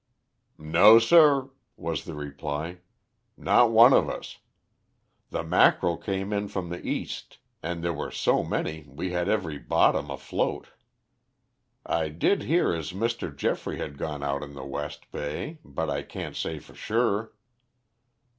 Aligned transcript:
"No, 0.57 0.97
sir," 0.97 1.51
was 1.77 2.05
the 2.05 2.15
reply. 2.15 2.79
"Not 3.37 3.69
one 3.69 3.93
of 3.93 4.09
us. 4.09 4.39
The 5.29 5.43
mackerel 5.43 5.95
came 5.95 6.33
in 6.33 6.47
from 6.47 6.69
the 6.69 6.83
east, 6.83 7.37
and 7.61 7.83
there 7.83 7.93
were 7.93 8.09
so 8.09 8.43
many 8.43 8.83
we 8.89 9.11
had 9.11 9.29
every 9.29 9.59
bottom 9.59 10.09
afloat. 10.09 10.69
I 11.85 12.09
did 12.09 12.41
hear 12.41 12.73
as 12.73 12.93
Mr. 12.93 13.29
Geoffrey 13.37 13.77
had 13.77 13.99
gone 13.99 14.23
out 14.23 14.41
in 14.41 14.55
the 14.55 14.65
West 14.65 15.11
Bay, 15.11 15.59
but 15.63 15.87
I 15.87 16.01
can't 16.01 16.35
say 16.35 16.57
for 16.57 16.73
sure." 16.73 17.33